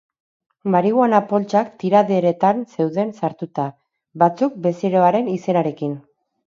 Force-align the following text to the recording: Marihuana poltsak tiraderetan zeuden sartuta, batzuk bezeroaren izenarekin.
Marihuana 0.75 1.19
poltsak 1.33 1.69
tiraderetan 1.83 2.65
zeuden 2.73 3.15
sartuta, 3.23 3.69
batzuk 4.25 4.61
bezeroaren 4.67 5.35
izenarekin. 5.39 5.99